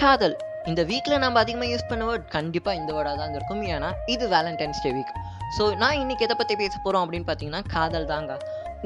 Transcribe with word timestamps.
காதல் 0.00 0.34
இந்த 0.70 0.80
வீக்கில் 0.88 1.22
நம்ம 1.22 1.40
அதிகமாக 1.42 1.68
யூஸ் 1.70 1.86
பண்ண 1.90 2.02
வேர்ட் 2.08 2.24
கண்டிப்பாக 2.34 2.78
இந்த 2.80 2.90
வேர்டாக 2.96 3.16
தான் 3.20 3.34
இருக்கும். 3.36 3.62
ஏன்னா 3.74 3.90
இது 4.14 4.24
வேலண்டைன்ஸ் 4.34 4.80
டே 4.84 4.90
வீக் 4.96 5.12
ஸோ 5.56 5.64
நான் 5.82 6.00
இன்னைக்கு 6.02 6.24
எதை 6.26 6.36
பற்றி 6.40 6.54
பேச 6.62 6.74
போகிறோம் 6.76 7.02
அப்படின்னு 7.04 7.26
பார்த்தீங்கன்னா 7.28 7.62
காதல் 7.74 8.08
தாங்க. 8.12 8.32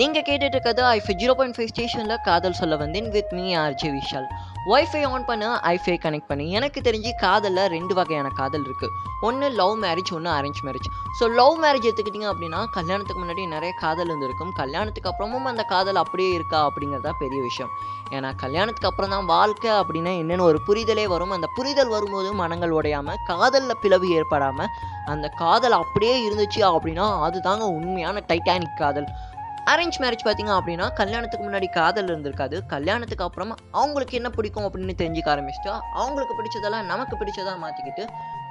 நீங்கள் 0.00 0.24
கேட்டுட்டு 0.26 0.54
இருக்கிறது 0.56 0.82
ஐஃபை 0.96 1.14
ஜீரோ 1.20 1.32
பாயிண்ட் 1.38 1.56
ஃபைவ் 1.56 1.70
ஸ்டேஷனில் 1.70 2.22
காதல் 2.26 2.56
சொல்ல 2.58 2.74
வந்தேன் 2.82 3.08
with 3.14 3.32
me 3.38 3.46
RJ 3.62 3.88
Vishal 3.96 4.28
wifi 4.72 5.00
on 5.08 5.24
பண்ண 5.28 5.44
ஐஃபை 5.70 5.94
கனெக்ட் 6.04 6.28
பண்ணி. 6.30 6.44
எனக்கு 6.58 6.78
தெரிஞ்சு 6.86 7.10
காதலில் 7.22 7.68
ரெண்டு 7.74 7.94
வகையான 7.98 8.28
காதல் 8.40 8.64
இருக்குது 8.66 8.96
ஒன்று 9.26 9.46
லவ் 9.60 9.74
மேரேஜ் 9.84 10.10
ஒன்று 10.16 10.30
arrange 10.36 10.60
marriage 10.66 10.88
so 11.18 11.24
love 11.40 11.56
marriage 11.64 11.88
எடுத்துக்கிட்டிங்க 11.88 12.28
அப்படின்னா 12.32 12.60
கல்யாணத்துக்கு 12.76 13.22
முன்னாடி 13.22 13.42
நிறைய 13.54 13.72
காதல் 13.84 14.10
இருந்திருக்கும். 14.10 14.52
கல்யாணத்துக்கு 14.60 15.10
அப்புறமும் 15.12 15.48
அந்த 15.52 15.64
காதல் 15.72 16.00
அப்படியே 16.02 16.30
இருக்கா 16.38 16.60
அப்படிங்கிறதா 16.68 17.12
பெரிய 17.22 17.40
விஷயம். 17.48 17.72
ஏன்னா 18.16 18.30
கல்யாணத்துக்கு 18.44 18.90
அப்புறம் 18.90 19.14
தான் 19.16 19.28
வாழ்க்கை 19.34 19.72
அப்படின்னா 19.80 20.12
என்னென்னு 20.22 20.46
ஒரு 20.50 20.60
புரிதலே 20.68 21.06
வரும். 21.14 21.34
அந்த 21.38 21.50
புரிதல் 21.58 21.92
வரும்போது 21.96 22.30
மனங்கள் 22.42 22.76
உடையாமல் 22.78 23.20
காதலில் 23.30 23.80
பிளவு 23.82 24.08
ஏற்படாமல் 24.18 24.72
அந்த 25.14 25.26
காதல் 25.42 25.76
அப்படியே 25.82 26.16
இருந்துச்சு 26.28 26.62
அப்படின்னா 26.72 27.08
அதுதாங்க 27.26 27.66
உண்மையான 27.78 28.22
டைட்டானிக் 28.30 28.80
காதல். 28.82 29.10
அரேஞ்ச் 29.70 29.98
மேரேஜ் 30.02 30.24
பார்த்தீங்க 30.26 30.52
அப்படின்னா 30.58 30.86
கல்யாணத்துக்கு 31.00 31.44
முன்னாடி 31.46 31.66
காதல் 31.78 32.10
இருந்திருக்காது. 32.10 32.56
கல்யாணத்துக்கு 32.74 33.24
அப்புறமா 33.26 33.54
அவங்களுக்கு 33.80 34.14
என்ன 34.20 34.28
பிடிக்கும் 34.36 34.66
அப்படின்னு 34.66 34.94
தெரிஞ்சுக்க 35.02 35.30
ஆரம்பிச்சிட்டா 35.34 35.74
அவங்களுக்கு 36.00 36.36
பிடிச்சதெல்லாம் 36.38 36.88
நமக்கு 36.92 37.14
பிடிச்சதாக 37.20 37.56
மாற்றிக்கிட்டு 37.64 38.04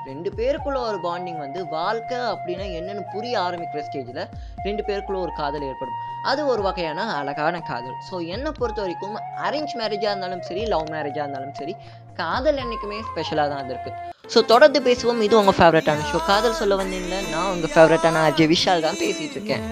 ரெண்டு 0.09 0.29
பேருக்குள்ள 0.37 0.77
ஒரு 0.89 0.99
பாண்டிங் 1.05 1.39
வந்து 1.45 1.61
வாழ்க்கை 1.77 2.19
அப்படின்னா 2.33 2.65
என்னென்னு 2.77 3.03
புரிய 3.15 3.33
ஆரம்பிக்கிற 3.47 3.81
ஸ்டேஜில் 3.87 4.21
ரெண்டு 4.67 4.83
பேருக்குள்ள 4.87 5.17
ஒரு 5.25 5.33
காதல் 5.41 5.65
ஏற்படும். 5.69 5.97
அது 6.31 6.41
ஒரு 6.53 6.61
வகையான 6.67 7.07
அழகான 7.17 7.59
காதல். 7.71 7.97
ஸோ 8.09 8.15
என்னை 8.35 8.51
பொறுத்த 8.59 8.79
வரைக்கும் 8.85 9.17
அரேஞ்ச் 9.47 9.75
மேரேஜாக 9.81 10.13
இருந்தாலும் 10.13 10.45
சரி 10.49 10.63
லவ் 10.75 10.88
மேரேஜாக 10.95 11.25
இருந்தாலும் 11.25 11.57
சரி 11.61 11.75
காதல் 12.21 12.61
என்றைக்குமே 12.63 12.99
ஸ்பெஷலாக 13.09 13.49
தான் 13.51 13.61
இருந்திருக்கு 13.61 13.93
ஸோ 14.33 14.39
தொடர்ந்து 14.51 14.79
பேசுவோம். 14.88 15.21
இது 15.27 15.35
உங்கள் 15.39 15.57
ஃபேவரட்டான 15.59 16.03
ஷோ 16.09 16.19
காதல் 16.30 16.58
சொல்ல 16.59 16.73
வந்தீங்களா? 16.81 17.19
நான் 17.33 17.49
உங்கள் 17.53 17.72
ஃபேவரட்டான 17.75 18.22
அஜய். 18.30 18.49
விஷால் 18.53 18.85
தான் 18.85 18.99
பேசிகிட்டு 19.03 19.38
இருக்கேன். 19.38 19.63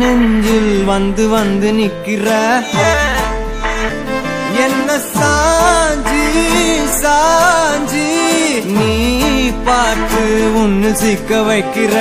நெஞ்சில் 0.00 0.72
வந்து 0.92 1.24
வந்து 1.36 1.70
நிக்கிற. 1.78 2.28
என்ன 4.64 4.96
சாஞ்சி 5.14 6.24
சாஞ்சி 7.02 8.08
நீ 8.76 8.92
பார்த்து 9.68 10.22
உன்னு 10.62 10.92
சிக்க 11.02 11.40
வைக்கிற. 11.50 11.94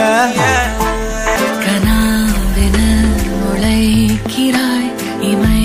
கனாவென 1.66 2.80
முளைக்கிறாய் 3.42 4.92
இமை 5.32 5.62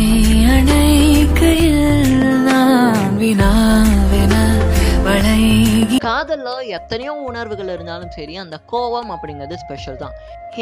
காதலில் 6.27 6.71
எத்தனையோ 6.77 7.13
உணர்வுகள் 7.29 7.71
இருந்தாலும் 7.75 8.13
சரி 8.15 8.35
அந்த 8.43 8.57
கோவம் 8.73 9.11
அப்படிங்கிறது 9.15 9.57
ஸ்பெஷல் 9.63 9.99
தான். 10.01 10.15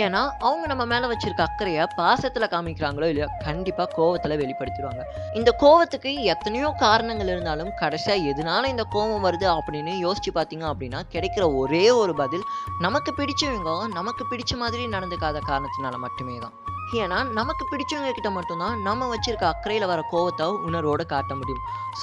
ஏன்னா 0.03 0.21
அவங்க 0.47 0.65
நம்ம 0.71 0.85
மேலே 0.93 1.07
வச்சிருக்க 1.11 1.43
அக்கறையை 1.47 1.85
பாசத்தில் 2.01 2.51
காமிக்கிறாங்களோ 2.55 3.07
இல்லையோ 3.13 3.29
கண்டிப்பாக 3.47 3.89
கோவத்தில் 3.99 4.37
வெளிப்படுத்திடுவாங்க. 4.43 5.05
இந்த 5.39 5.51
கோவத்துக்கு 5.63 6.13
எத்தனையோ 6.35 6.71
காரணங்கள் 6.85 7.31
இருந்தாலும் 7.35 7.73
கடைசியாக 7.83 8.27
எதனால 8.33 8.73
இந்த 8.75 8.87
கோவம் 8.97 9.25
வருது 9.29 9.49
அப்படின்னு 9.57 9.95
யோசிச்சு 10.07 10.33
பார்த்தீங்க 10.39 10.67
அப்படின்னா 10.73 11.01
கிடைக்கிற 11.15 11.47
ஒரே 11.63 11.85
ஒரு 12.03 12.15
பதில் 12.23 12.45
நமக்கு 12.87 13.13
பிடிச்சவங்க 13.21 13.73
நமக்கு 13.99 14.25
பிடிச்ச 14.33 14.55
மாதிரி 14.65 14.85
நடந்துக்காத 14.97 15.41
காரணத்தினால 15.51 15.97
மட்டுமே 16.07 16.39
தான். 16.45 16.57
ஏன்னா 17.03 17.19
நமக்கு 17.39 17.65
பிடிச்சவங்க 17.71 18.11
கிட்ட 18.17 18.31
மட்டும்தான் 18.31 18.75
நம்ம 18.87 19.07
வச்சிருக்க 19.13 19.45
அக்கறையில் 19.51 19.87
வர 19.91 20.01
கோவத்தை 20.13 20.47
உணர்வோடு 20.69 21.05
காட்ட 21.13 21.33
முடியும். 21.35 21.63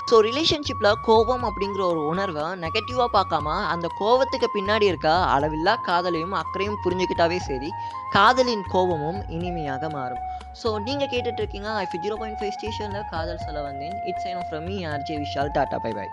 ஸோ 0.10 0.18
ரிலேஷன்ஷிப்பில் 0.28 1.00
கோபம் 1.08 1.44
அப்படிங்கிற 1.50 1.84
ஒரு 1.92 2.02
உணர்வை 2.12 2.46
நெகட்டிவாக 2.64 3.10
பார்க்காம 3.18 3.56
அந்த 3.74 3.90
கோவத்துக்கு 4.00 4.50
பின்னாடி 4.58 4.88
இருக்க 4.92 5.12
அளவில்லா 5.36 5.76
காதலையும் 5.90 6.36
அக்கறையும் 6.42 6.82
புரிஞ்சுக்கிட்டாவே 6.86 7.38
சரி 7.50 7.72
காதலின் 8.16 8.66
கோபமும் 8.74 9.22
இனிமையாக 9.38 9.90
மாறும். 9.98 10.26
ஸோ 10.64 10.68
நீங்கள் 10.88 11.12
கேட்டுட்டு 11.14 11.42
இருக்கீங்க 11.44 11.70
ஐ 11.84 11.86
ஜீரோ 11.94 12.18
பாயிண்ட் 12.24 12.42
ஃபைவ் 12.42 12.56
ஸ்டேஷனில் 12.58 13.08
காதல் 13.14 13.46
சொல்ல 13.46 13.62
வந்தேன். 13.70 13.96
இட்ஸ் 14.12 14.28
ஐன் 14.32 14.46
from 14.50 14.68
me 14.72 14.78
RJ 14.94 15.18
Vishal 15.24 15.56
tata 15.58 15.80
bye 15.86 15.94
by 16.00 16.10